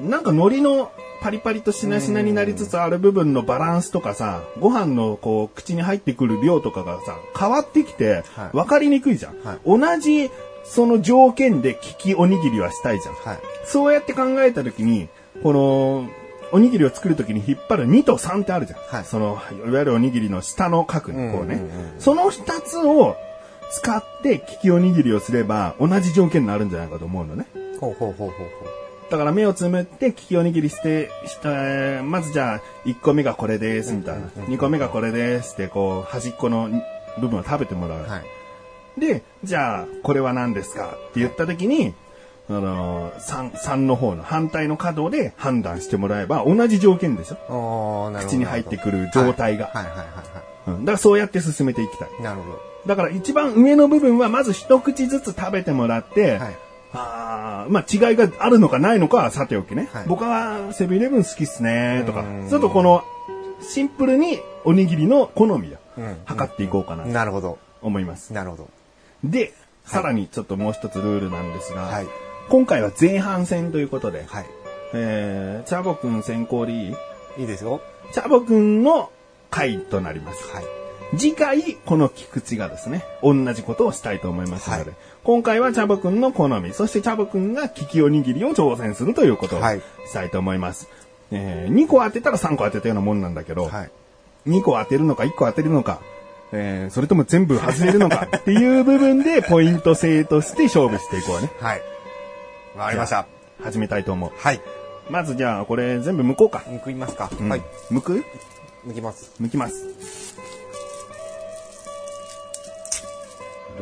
[0.00, 9.40] なんか海苔のパリパリとしなしなになりつつある部分のバランスとかさ、ご飯のこう、口に入ってくる量とかがさ、変わってきては、い分かりにくいじゃん。
[9.42, 10.30] はい同じ、
[10.64, 13.14] その条件で利きおにぎりはしたいじゃん。
[13.14, 13.38] はい。
[13.64, 15.08] そうやって考えたときに、
[15.42, 16.08] この、
[16.52, 18.80] おにぎりを作るときに引っ張る2と3ってあるじゃん。
[18.80, 21.62] はいその、いわゆるおにぎりの下の角にこうね。
[21.98, 23.16] その2つを
[23.70, 27.46] 使って利きおにぎりをすれば同じ条件になるんじゃないかと思うのね。
[27.80, 28.85] ほうほうほうほうほう。
[29.10, 34.26] だから目をつむって利きおにぎりして、したまずじゃあ1個目がこれですみたいな。
[34.26, 36.70] 2個目がこれですってこう端っこの
[37.20, 38.02] 部分を食べてもらう。
[38.02, 39.00] はい。
[39.00, 41.94] で、じゃあこれは何ですかって言ったときに、
[42.48, 48.36] あのー、3、3の方の反対の角で判断してもらえば同じ条件でしょあー、なるほど。
[48.36, 49.66] 口に入ってくる状態が。
[49.66, 52.08] はいはいはいはうん、だからそうやって進めていきたい。
[52.18, 52.22] い。
[52.22, 52.60] なるほど。
[52.86, 56.56] だから一番上の部分はまず一口ずつ食べてもらって、はい。
[56.92, 59.88] あーまあ違いがあるのかないのかはさておきね。
[59.92, 63.04] はい僕はセブンイレブン好きっすねとかうん、ちょっとこの
[63.60, 67.58] シンプルにおにぎりの好みをうん測っていこうかなとなるほど。
[67.82, 68.32] 思います。
[68.32, 68.68] なるほど。
[69.22, 69.52] で、
[69.84, 72.06] さらにちょっともう一つルールなんですが、はい。
[72.48, 74.46] 今回は前半戦ということで、はい。
[74.94, 76.96] えー、チャボくん先行でいい？
[77.38, 77.80] いいですよ。
[78.12, 79.10] チャボくんの
[79.50, 80.50] 回となります。
[80.52, 80.64] はい。
[81.16, 90.88] 次回、この菊池がですね、同じことをしたいと思いますので、はい今回はチャボくんの好み、そしてチャボくんが利きおにぎりを挑戦するということをはいしたいと思います。
[91.32, 93.90] えー、2個当てたら3個当てたようなもんなんだけど、はい。
[94.46, 96.00] 2個当てるのか1個当てるのか、
[96.52, 101.50] えー、それとも全部外れるのか っていう部分でポイント制として勝負していこうね。
[101.58, 101.82] はい。
[102.76, 103.26] わかりました。
[103.64, 104.30] 始めたいと思う。
[104.38, 104.60] はい。
[105.10, 106.62] まずじゃあこれ全部剥こうか。
[106.70, 107.62] むくいますか、うんはい。
[107.90, 108.24] 剥く？
[108.84, 109.32] むきます。
[109.42, 110.25] 剥きます。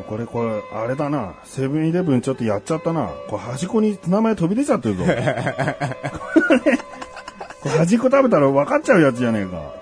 [0.02, 1.34] これ、これ、あれだな。
[1.44, 3.06] セブンイレブンちょっとやっちゃったな。
[3.28, 5.04] これ端っこに名前飛び出ちゃってるぞ。
[5.04, 5.22] これ、こ
[7.64, 9.72] れ端っこ食べたら分かっちゃうやつじゃねえか。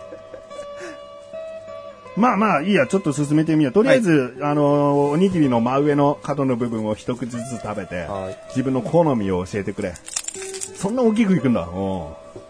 [2.14, 3.72] まあまあ、いいや、ちょっと進めてみよう。
[3.72, 9.94] とりあえず、あのーおにぎりの真上の角の部分を一口ずつ食べてはい、自分の好みを教えてくれ。
[10.74, 11.66] そんな大きくいくんだ。
[11.70, 12.40] おう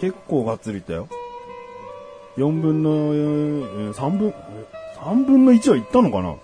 [0.00, 1.08] 結構がっつりいったよ。
[2.38, 4.32] 4分の、えー3分、え
[5.00, 6.34] 3分の1はいったのかな？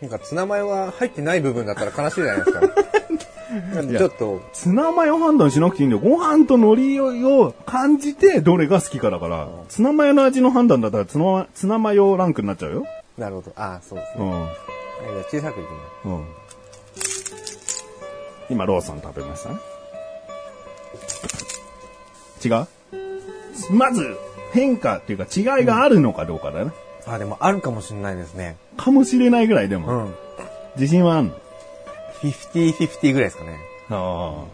[0.00, 2.60] なんかツナマヨは入ってない部分だったら悲しいじゃないですか。
[3.96, 6.02] ちょっと、ツナマヨ判断しなくていいんだよ。
[6.02, 12.86] ご飯と海苔を感じてどれが好きかだから、ツナマヨの味の判断だったらツナツナマヨランクになっちゃうよ。
[13.16, 13.52] なるほど。
[13.56, 14.24] あそうですね。
[14.24, 14.42] うん。
[14.42, 14.50] はい
[15.30, 16.08] じゃあ小さくいきます。
[18.50, 18.56] うん。
[18.56, 19.56] 今、ローソン食べましたね。
[22.44, 22.66] 違う？
[23.72, 24.16] まず、
[24.52, 26.72] 変化っていうか違いがあるのかどうかだね。
[27.06, 28.56] あ、でもあるかもしれないですね。
[28.76, 30.06] かもしれないぐらいでも。
[30.06, 30.14] うん。
[30.76, 31.34] 自信はあんの
[32.22, 33.58] ？50-50ぐらいですかね。
[33.90, 34.44] あ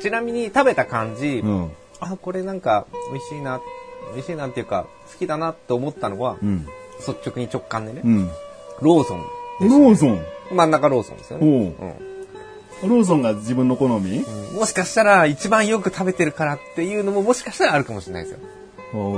[0.00, 1.46] ちなみに食べた感じ、あ。
[1.46, 1.70] うん。
[2.00, 3.60] あ、これなんか美味しいな、
[4.12, 6.66] 美味しいなっていうか、好きだなって思ったのは、うん。
[6.98, 8.30] 率直に直感でね、うん。
[8.80, 9.24] ローソン。
[9.60, 10.20] ローソン。
[10.52, 11.46] 真ん中ローソンですよね。
[11.46, 12.10] おううん
[12.82, 14.24] ローソンが自分の好み？
[14.54, 18.38] もしかしたら一番よく食べてるからっていうのももしかしたらあるかもしれないですよ。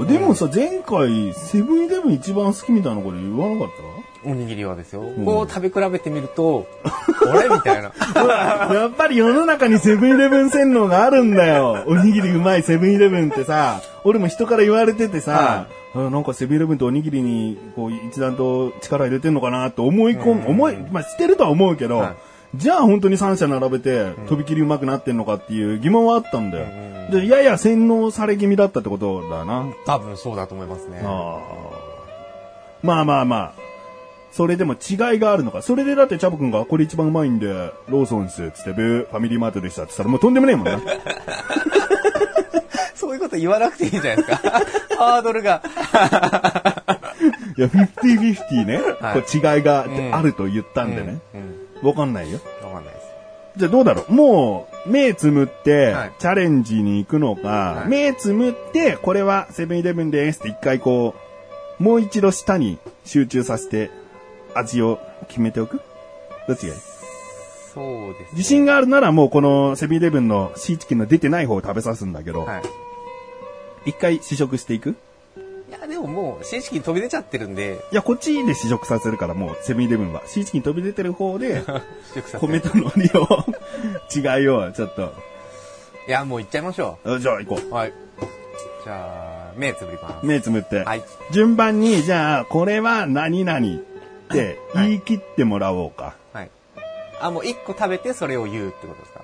[0.07, 3.69] でもさ、前回、セブンイレブン一番好きみたいなこと言わなかっ
[4.25, 5.03] おにぎりはですよ。
[5.03, 5.25] ん。
[5.25, 7.49] こう食べ比べてみると、 あれ？
[7.49, 7.91] みたいな。
[7.91, 8.23] た
[8.75, 11.85] やっぱり世の中にセブンイレブン洗脳があるんだよ。
[11.87, 26.67] おにぎりうまいセブンイレブンってさ、俺も人から言われててさ、あなんかセブンイレブンとおにぎりにこう一段と力入れてんのかなと思い込む、思い、まあしてるとは思うけど、はいじゃあ本当に3社並べて、とびきりうまくなってんのかっていう疑問はあったんだよ。
[27.11, 29.67] で、やや洗脳され気味だったってことだな。
[29.87, 31.01] 多分そうだと思いますね。
[31.03, 31.41] ああ。
[32.83, 33.53] まあまあまあ。
[34.33, 35.63] それでも違いがあるのか。
[35.63, 40.81] それでだってチャボくんがこれ一番うまいんで、ローソンですっつって、ブー、ファミリーマートでしたって言ったらもうとんでもねえもんな。
[42.95, 44.37] そういうこと言わなくていいじゃないですか。
[44.97, 45.63] ハードルが。
[47.59, 51.19] いや、50-50ね、はいこう違いがうんあると言ったんでね。
[51.35, 51.52] うん。
[51.83, 52.39] わかんないよ。
[52.63, 53.07] わかんないです。
[53.59, 54.13] じゃあどうだろう？
[54.13, 61.15] もう、目つむってはい、チャレンジに行くのか、はい目つむって、これはセブンイレブンですって一回こ
[61.79, 63.91] う、もう一度舌に集中させて、
[64.55, 65.81] 味を決めておく？
[66.49, 66.81] どっちがいい？
[67.75, 68.29] そうです、ね。
[68.33, 72.63] 自信があるならもうこのセブンイレブンのシーチキンの出てない方を食べさすんだけど、はい。
[73.87, 74.91] 一回試食していく？
[74.91, 74.95] い
[75.83, 80.23] や、でももう、正式に飛び出ちゃってるんで、いや、こっちで試食させるからもうセブンイレブンは。
[80.27, 81.63] シーチキン飛び出てる方で、
[82.41, 83.45] 米と海苔を、
[84.39, 85.13] 違いをちょっと、
[86.09, 87.75] いや、もう行っちゃいましょあじゃあ行こう。
[87.75, 87.93] はい。
[88.85, 90.27] じゃあ、目つぶりまう。
[90.27, 91.03] 目つむって、はい。
[91.31, 93.63] 順番に、じゃあ、これは何々っ
[94.29, 96.15] てはい言い切ってもらおうか。
[96.33, 96.51] はい。
[97.21, 99.21] あ、もう一個食べてそれを言うってことですか？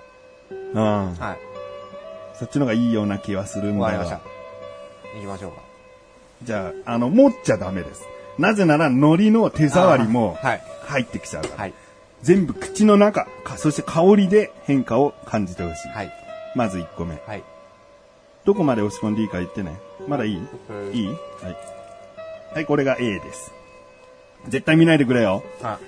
[0.74, 1.14] うん。
[1.14, 1.38] はい。
[2.38, 4.20] そっちの方がいいような気はするんだよわかりました。。
[5.16, 5.67] 行きましょうか。
[6.42, 8.02] じゃあ、あの、持っちゃダメです。
[8.38, 11.54] なぜなら、海苔の手触りもはい入ってきちゃうから。
[11.56, 11.74] はい。
[12.22, 15.88] 全部口の中、かそして香りで変化を感じてほしい。
[15.88, 16.12] はい。
[16.54, 17.20] まず1個目。
[17.26, 17.42] はい。
[18.44, 19.78] どこまで押し込んでいいか言ってね。
[20.06, 20.36] まだいい？
[20.70, 21.06] うんいい？
[21.08, 21.16] はい。
[22.54, 23.52] はい、これが A です。
[24.48, 25.42] 絶対見ないでくれよ。
[25.62, 25.78] はい。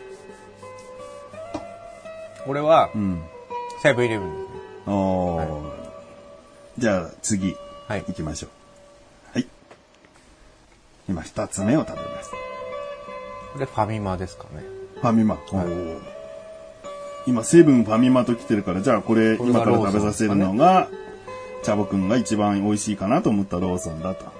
[2.45, 3.23] これはう、ん。
[3.83, 4.93] セブンイレブンですね。
[4.95, 5.71] おー。
[6.79, 7.57] じゃあ次、
[7.89, 8.51] はい行きましょう。
[11.15, 11.27] はい。
[11.27, 12.31] 今二つ目を食べます。
[13.53, 14.63] これファミマですかね。
[15.01, 15.35] ファミマ。
[15.35, 16.01] おー
[17.27, 20.89] 今、セブンファミマと来てるから、じゃあこれ、今から食べさせるのが、
[21.63, 24.25] チャボくんが一番美味しいかなと思ったローソンだと。
[24.25, 24.33] は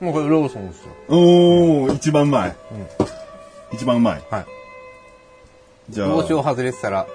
[0.00, 0.04] い。
[0.04, 0.92] もうこれローソンですよ。
[1.08, 2.56] おー、一番うまい。
[3.72, 4.22] 一番うまい。
[4.30, 4.46] はい。
[5.90, 7.06] じゃあ、帽子を外れてたら、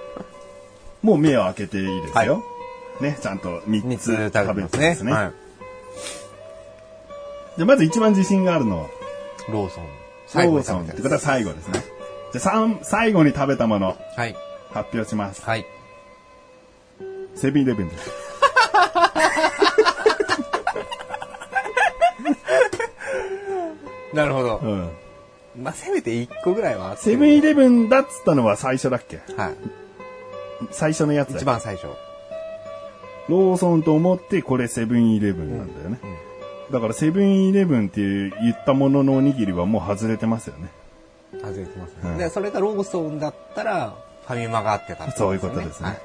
[1.03, 2.43] もう目を開けていいですよ。
[2.99, 5.11] ね、ちゃんと3 3つつ食食べべてますすね。
[5.11, 5.42] はい。
[7.57, 8.89] じゃあまず一番自信があるのは、
[9.49, 9.83] ローソン。
[9.85, 9.89] ロ
[10.27, 11.79] 最後ーに食べたやつソンってことは最後ですね。
[12.33, 14.35] じゃあ三最後に食べたもの、はい。
[14.71, 15.43] 発表します。
[15.43, 15.65] はい。
[17.35, 18.11] セブンイレブンです。
[24.13, 24.57] なるほど。
[24.57, 24.89] うん。
[25.61, 29.17] まあ、せめて1個ぐらいはあってセブンイレブンだっつったのは最初だっけ？
[29.37, 29.53] はい。
[30.71, 31.87] 最初のやつだ一番最初。
[33.29, 35.99] ローソンと思ってこれセブンイレブンなんだよね。
[36.71, 40.69] だからセブンイレブンって言ったもののおにぎりはもう外れてますよね。
[41.33, 42.23] 外れてますうんね。
[42.25, 43.95] で、それがローソンだったら、
[44.25, 45.89] ファミマがあってたってそういうことですね。
[45.89, 46.01] はい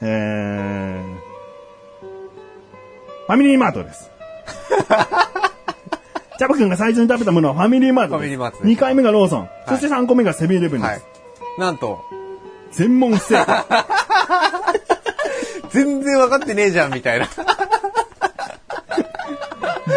[0.00, 1.14] えー、
[3.26, 4.10] ファミリーマートです。
[6.38, 8.18] チャボくんが最初に食べたものはファミリーマートです。
[8.18, 9.48] ファミリーマートです2回目がローソン。
[9.66, 10.90] そして3個目がセブンイレブンです。
[10.90, 11.02] はい。
[11.58, 12.04] なんと、
[12.70, 13.64] 全問不正解。
[15.70, 17.28] 全然分かってねえじゃん、みたいな。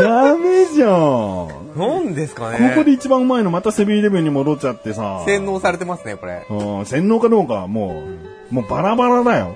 [0.03, 1.61] ダメじゃん。
[1.75, 2.69] なんですかね。
[2.69, 5.23] ここで一番うまいのまたセブンイレブンに戻っちゃってさ。
[5.25, 6.45] 洗脳されてますね、これ。
[6.49, 8.03] うん、洗脳かどうかはも
[8.51, 9.55] う、もうバラバラだよ。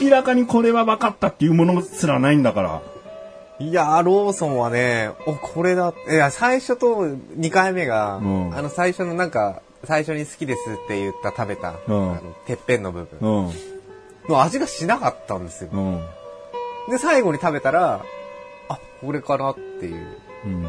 [0.00, 2.82] 明らかにこれは分かったっていうものすらないんだから。
[3.58, 5.94] いやー、ローソンはね、お、これだ。
[6.10, 13.52] いや、最初と2回目が、うんあの、最初のなんか、最初に好きですって言った食べた、うんあの、てっぺんの部分うん。
[14.28, 15.70] の味がしなかったんですよ。
[15.72, 16.00] うん。
[16.88, 18.04] で、最後に食べたら、
[18.68, 20.06] あ、これかなっていう。
[20.44, 20.66] うん。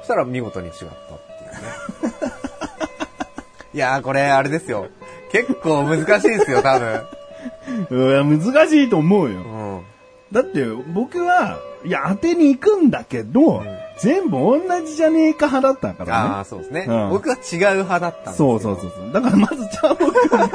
[0.00, 2.32] そしたら見事に違ったっていうね。
[3.74, 4.86] いやー、これ、あれですよ。
[5.30, 7.02] 結構難しいですよ、多分。
[7.90, 9.40] いや、難しいと思うよ。
[9.40, 9.82] うん。
[10.32, 13.62] だって、僕は、いや、当てに行くんだけど、
[13.98, 16.28] 全部同じじゃねえか派だったからね。
[16.34, 16.86] ああ、そうですね。
[16.88, 19.12] うん僕は違う派だったんですそうそうそうそう。
[19.12, 20.48] だからまずチャボくんが、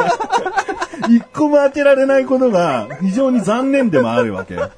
[1.09, 4.71] 一個も当てられないことが非常に残念でもあるわけよ。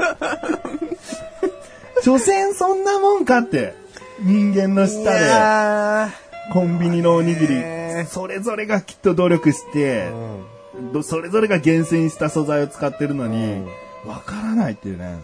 [2.03, 3.75] 所詮そんなもんかって。
[4.21, 6.09] 人間のい舌で、や
[6.51, 13.65] コンビニのおにぎねり、それぞれがきっと努力してー、うんどそれぞれが厳選した素材を使ってるのに、
[14.05, 15.05] わからないっていうね。
[15.05, 15.21] ね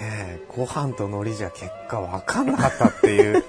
[0.00, 3.44] えご飯と海苔じゃ結果わかんなかったっていう。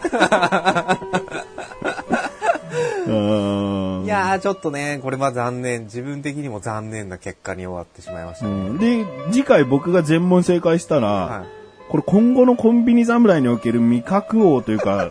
[3.07, 3.76] うーん
[4.07, 5.83] いやー、ちょっとね、これは残念。
[5.83, 8.51] 自分的にも残念な結果に終わってしまいましたね。
[8.51, 11.47] うんで、次回僕が全問正解したら、はい
[11.89, 15.09] これ今後のコンビニ侍における味覚王というか、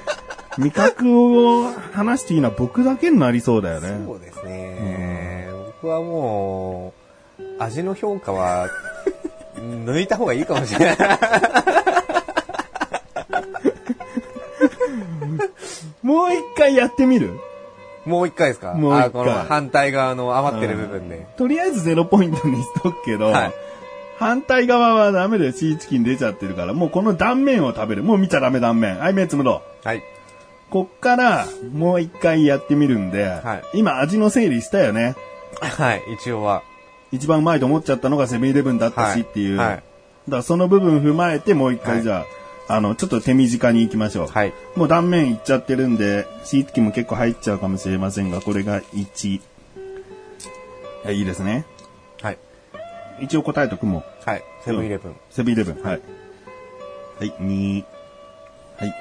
[0.56, 1.20] 味覚
[1.60, 4.00] を話していいのは僕だけになりそうだよね。
[4.06, 5.50] そうですね。
[5.82, 6.94] 僕はも
[7.38, 8.68] う、味の評価は、
[9.58, 10.96] 抜いた方がいいかもしれない。
[16.02, 17.38] もう一回やってみる？
[18.06, 18.72] もう一回ですか？
[18.72, 21.26] もう一回あこの反対側の余ってる部分で。
[21.36, 23.52] とりあえずゼロポイントにしとくけど、はい
[24.18, 25.52] 反対側はダメだよ。
[25.52, 28.02] シーチキン出ちゃってるから、もうこの断面を食べる。
[28.02, 28.98] もう見ちゃダメ断面。
[28.98, 29.86] はい、目つむろう。
[29.86, 30.02] はい。
[30.70, 35.16] こっから、もう一回やってみるんで、はい今味の整理したよね。
[35.60, 36.62] はい、一応は。
[37.12, 39.58] 一番うまいと思っちゃったのがセブンイレブンだったしっていう。
[39.58, 42.24] はいはいだからその部分踏まえてもう一回はいじゃあ、
[42.68, 44.26] あの、ちょっと手短に行きましょう。
[44.26, 44.52] はい。
[44.74, 49.40] もう断面いっちゃってるんで、シーチキンも結構入っちゃうかもしれませんが、これが1。
[51.04, 51.64] はい、いいですね。
[52.20, 52.38] はい。
[53.20, 54.04] 一応答えとくもん。
[54.24, 54.42] はい。
[54.64, 55.16] セブンイレブン。
[55.30, 55.82] セブンイレブン。
[55.82, 56.00] はい。
[57.18, 57.84] はい、2。
[58.78, 58.94] はい、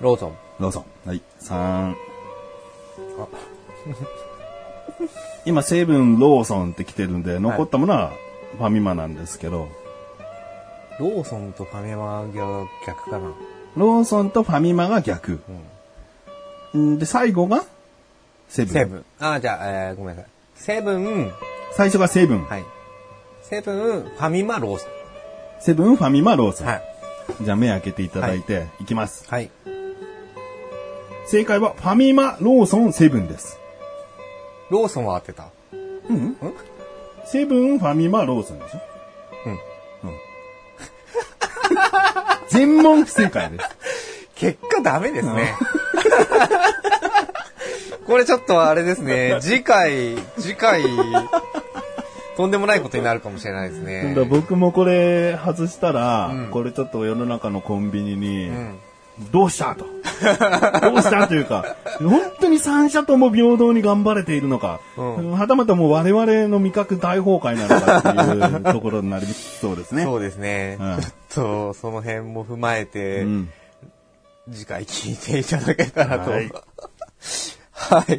[0.00, 0.34] ローソン。
[0.60, 0.84] ローソン。
[1.08, 1.94] はい、3。
[5.46, 8.12] 今、セブン、ローソンって来てるんで、残ったものは
[8.58, 9.68] ファミマなんですけど、
[11.00, 13.32] ローソンとファミマが逆かな。
[13.76, 15.40] ローソンとファミマが逆。
[16.76, 17.64] んで、最後が
[18.48, 18.72] セブン。
[18.72, 19.04] セブン。
[19.18, 20.30] あー、じゃあ、えー、ごめんなさい。
[20.54, 21.32] セブン、
[21.72, 22.44] 最初がセブン。
[22.44, 22.64] はい。
[23.42, 24.86] セブン、ファミマ、ローソ
[25.60, 26.66] セブン、ファミマ、ローソン。
[26.66, 26.70] ン。
[26.70, 26.82] はい。
[27.42, 29.26] じゃあ目開けていただいて、い、きます。
[29.28, 29.50] はい。
[31.26, 33.58] 正解は、ファミマ、ローソン、セブンです。
[34.70, 35.48] ローソンは合ってた？
[35.72, 36.36] うん
[37.26, 38.80] セブン、ファミマ、ローソンでしょ？
[39.46, 39.52] うん。
[39.52, 39.58] うん。
[42.54, 43.64] 全問不正解です。
[44.36, 45.54] 結果ダメですね。
[48.06, 49.38] これちょっとあれですね。
[49.40, 50.82] 次回、次回、
[52.36, 54.14] とんでもないことになるかもしれないですだね。
[54.28, 58.78] 僕もこれ外したら、うんこれちょっと世の中のコンビニに、うん。
[59.32, 59.86] どうしたと。
[60.82, 70.04] どうしたというか、本当に三社とも平等に頑張れているのか、うんはたまたもう我々の味覚大崩壊なのかっていうところになりそうですね。
[70.04, 70.78] そうですね。
[70.80, 73.48] うんちょっと、その辺も踏まえて、うん
[74.52, 76.30] 次回聞いていただけたらと。
[76.30, 76.52] はい
[77.72, 78.18] はい。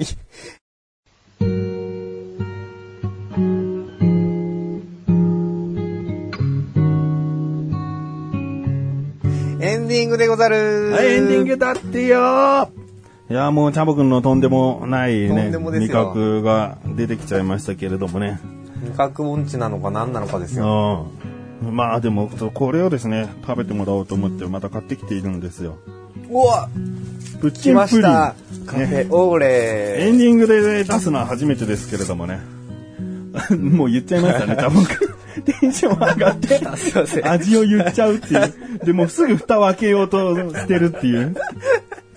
[9.96, 10.92] ディングでござる。
[10.92, 12.70] はい、エンディングだってよ
[13.30, 18.40] いや、もうチャボくんのとんでもないとね、んでもです味よ覚が出てきちゃいましたけれどもね。
[18.84, 21.08] 味覚音痴なのか何なのかですよ。
[21.64, 21.76] うん。
[21.76, 25.78] まあでも、これをですね、食べてもらおうと思ってまた買ってきているんですよ。
[26.30, 26.70] うわ
[27.40, 28.02] プッチ来まンプリン。
[28.02, 28.36] した。
[28.66, 32.40] カフねェオーエレンディングで出すのは初めてですけれどもね。
[33.58, 34.86] もう言っちゃいましたね、多分。
[35.46, 38.54] テンション上がって、味を言っちゃうっていう。
[38.86, 41.36] でもうすぐ蓋を開けようとしてるっていう。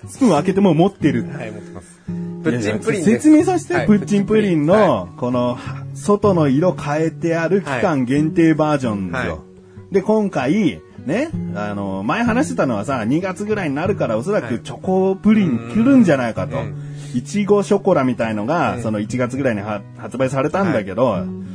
[0.07, 1.23] スプーンを開けてもう持ってる。
[1.23, 1.99] はい、持ってます。
[2.43, 3.11] プッチンプリンです。
[3.11, 5.57] 説明させて、はいプッチンプリンはの、この、
[5.93, 9.13] 外の色変えてある期間限定バージョンよ。
[9.13, 9.49] はい
[9.91, 16.75] で、今回、ね、あの、前話してたのはさ、2月ぐらいになるからおそらくチョコプリン来るんじゃないかとうん。
[17.13, 21.45] いちごショコラみたいのが、うんその1月ぐらいには発売されたんだけど、うん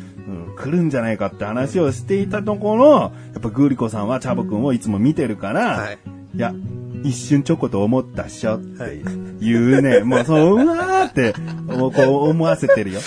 [0.56, 5.98] 来るんじゃないかって話をしていたところ、やっぱグーリコさんはチャボくんをいつも見てるから、はい
[6.34, 6.52] いや、
[7.04, 9.00] 一瞬チョコと思ったっしょってはい。
[9.40, 10.00] 言うね。
[10.06, 11.32] もうそう、うわーって、
[11.68, 13.00] こう思わせてるよ。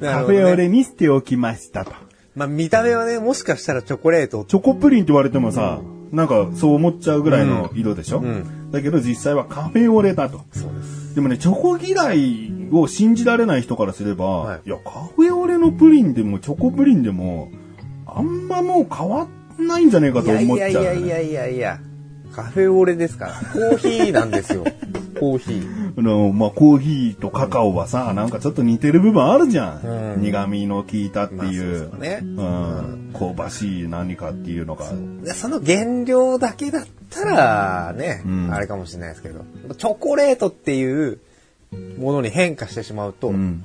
[0.00, 1.92] カフェオレに捨ておきましたと。
[2.34, 4.44] まあ見た目はね、もしかしたらチョコレート。
[4.44, 5.80] チョコプリンって言われてもさ、
[6.12, 10.42] なんかそう思っちゃうぐらいの色でしょ、うんだけど実際はカフェオレだと。
[10.52, 11.14] そうです。
[11.14, 17.50] でもね、チョコ嫌いを信じられない人からすれば、はいい、や、カフェオレのプリンでもチョコプリンでも、
[18.06, 19.26] あんまもう変わ
[19.58, 21.80] んないんじゃねえかと思っちゃう、やいやいやいやいや。
[22.44, 23.32] カフェオレですから。
[23.52, 24.64] コーヒーなんですよ。
[25.18, 25.98] コーヒー。
[25.98, 30.14] あの、まあ、コーヒーとカカオはさ、なんかちょっと似てる部分あるじゃん。
[30.14, 31.70] うん苦味の効いたってまあそういう。
[31.70, 33.14] ですよねうん。
[33.18, 34.86] 香ばしい何かっていうのが。
[35.22, 41.18] でその原料だけだったら、ね、うんあれかもしれないですけど、チョコレートっていう
[41.98, 43.62] ものに変化してしまうと、うん。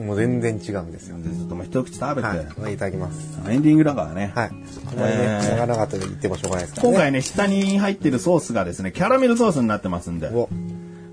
[0.00, 1.16] もう全然違うんですよ。
[1.18, 2.74] でちょっともう一口食べて、はい。
[2.74, 3.38] いただきます。
[3.48, 4.32] エンディングだからね。
[4.34, 4.48] はい。
[4.48, 4.60] あんま
[4.92, 6.94] りね、えー長々と言ってもしょうがないですからね。
[6.94, 10.28] 今回ね、下に入ってるソースがですね、キャラメルソースになってますんで。
[10.28, 10.48] お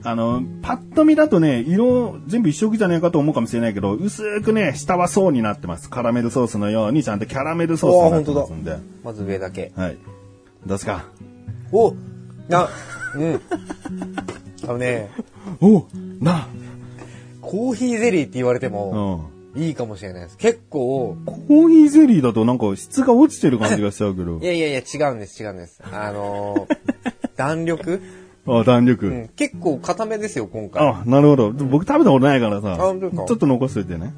[0.06, 5.90] あの、パッと見だとね、色、全部一色じゃねえかと思うかもしれないけど、薄くね、下は層になってます。
[5.90, 8.78] カラメルソースのように、ちゃんとキャラメルソースになってますんで。
[9.02, 9.72] まず上だけ。
[9.78, 9.98] はい。
[10.66, 11.06] どうですか？
[11.72, 11.94] お
[12.52, 12.70] あ、
[13.16, 13.42] うん。
[14.64, 15.10] あのね、
[15.62, 15.86] お
[16.20, 16.48] な、
[17.44, 19.62] コーヒーゼリーって言われてうも、ん。
[19.62, 20.38] いいかもしれないです。
[20.38, 24.44] 結構、コーヒーゼリーだとなんか質が落ちてる感じがしちゃうけどい。
[24.46, 25.82] やいやいや、違うんです、違うんです。
[25.92, 26.78] あのー
[27.36, 28.02] 弾力、
[28.48, 29.08] あ、弾力。
[29.08, 30.88] うん、結構固めですよ、今回。
[30.88, 31.52] あ、なるほど。
[31.52, 34.14] 僕食べたことないからさ、ちょっと残しといてね。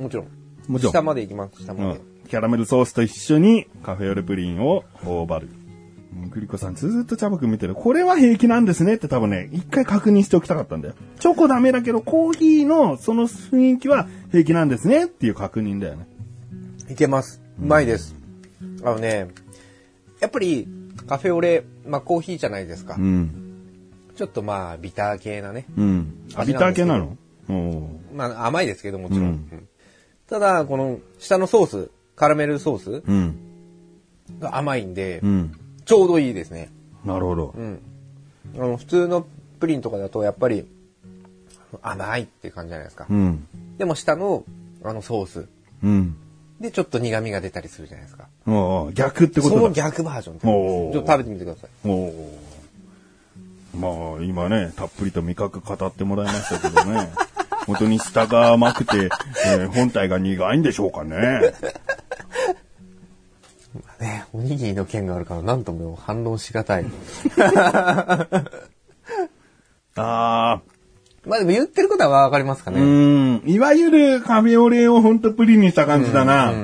[0.00, 0.26] もちろん。
[0.68, 1.98] もちろん下まで行きます、下まで。
[1.98, 2.00] うん。
[2.28, 5.48] キャラメルソースと一緒にカフェオレプリンを頬張る。
[6.16, 7.74] うんグリコさんずーっとチャボくん見てる。
[7.74, 10.94] これは平気なんですねって多分ね、一回確認しておきたかったんだよ。
[11.18, 16.06] チョコダメだけど、コーヒーのその雰囲気は平気なんですねっていう確認だよね。
[16.90, 17.40] いけます。
[17.60, 18.14] うまいです。
[18.82, 19.28] あのね、
[20.20, 20.68] やっぱり、
[21.06, 22.96] カフェオレ、まあコーヒーじゃないですか。
[22.98, 23.30] うん。
[24.16, 25.66] ちょっとまあ、ビター系なね。
[25.76, 26.28] うん。
[26.34, 27.16] あ、ビター系なの？
[28.14, 29.20] まあ、甘いですけどもちろん。
[29.22, 29.68] うんうん
[30.26, 33.36] ただ、この下のソース、カラメルソースうん。
[34.40, 35.52] が甘いんで、うん。
[35.84, 36.70] ちょうどいいですね。
[37.04, 37.60] なるほどう。
[37.60, 37.80] ん。
[38.56, 39.26] あの、普通の
[39.60, 40.66] プリンとかだと、やっぱり、
[41.82, 43.06] 甘いっていう感じじゃないですか。
[43.08, 43.46] うん。
[43.78, 44.44] でも下の、
[44.82, 45.48] あのソース
[45.82, 46.16] うん。
[46.60, 48.28] で、ちょっと苦味が出たりするじゃないですか。
[48.46, 49.60] おー逆ってことだ。
[49.60, 51.70] その逆バージョンちょっと食べてみてください。
[51.88, 52.44] おー
[53.76, 53.88] ま
[54.20, 57.10] あ、今ね、たっぷりと味覚語ってもらいましたけどね。
[57.66, 59.08] 本当に下が甘くて、
[59.46, 61.54] えー本体が苦いんでしょうかね。
[64.04, 66.84] ね、おにぎりの件があるから、なんとも反論しがたい。
[69.96, 70.60] あ
[71.24, 72.80] まあでも言ってることはわかりますかー、ね。
[72.82, 72.84] う
[73.48, 73.50] ん。
[73.50, 76.50] いわゆるカフェオレをほんとプリンにした感じだな。
[76.50, 76.56] うう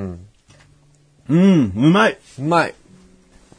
[1.34, 1.72] ん、ん。
[1.76, 2.18] うまい。
[2.38, 2.74] うまい。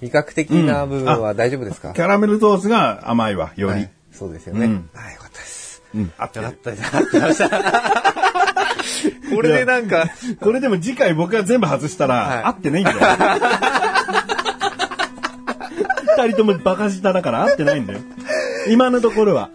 [0.01, 3.73] 味覚的な部分は大丈夫ですか、キャラメルソースが甘いわ、より。
[3.73, 4.65] はいそうですよね。
[4.65, 5.82] うんはい、よかったです。
[5.95, 6.95] うん、あってるよかったです。
[6.95, 8.20] 合ってました。
[9.36, 10.09] これでなんか、
[10.39, 12.97] これでも次回僕が全部外したら、はい合ってないんだよ。
[16.17, 17.99] 二人ともバカ舌だから合ってないんだよ。
[18.69, 19.49] 今のところは。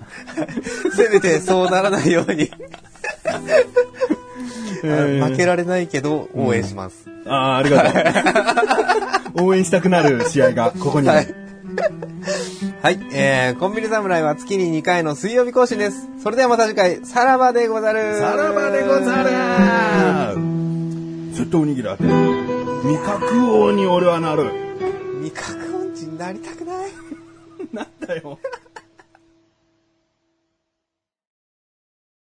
[0.95, 2.51] せめてそうならないように。
[4.85, 7.09] えー負けられないけど、応援します。
[7.27, 7.93] ああ、ありが
[9.35, 9.45] とう。
[9.47, 11.17] 応援したくなる試合がここにある。
[11.19, 11.46] はい。
[13.13, 16.09] えー、コンビニ侍は月に2回の水曜日更新です。
[16.23, 18.19] それではまた次回、さらばでござる。
[18.19, 20.37] さらばでござる
[21.33, 22.11] 絶対おにぎり当てる。
[22.11, 24.51] 味覚王に俺はなる。
[25.21, 26.91] 味覚音痴になりたくない。
[27.73, 28.39] なんだよ。